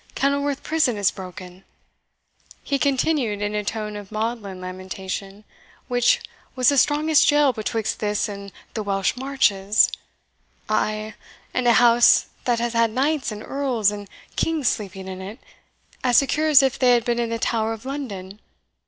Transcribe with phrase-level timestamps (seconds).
[0.15, 1.63] Kenilworth prison is broken,"
[2.63, 5.43] he continued, in a tone of maudlin lamentation,
[5.87, 6.19] "which
[6.55, 9.91] was the strongest jail betwixt this and the Welsh Marches
[10.67, 11.13] ay,
[11.53, 15.37] and a house that has had knights, and earls, and kings sleeping in it,
[16.03, 18.39] as secure as if they had been in the Tower of London.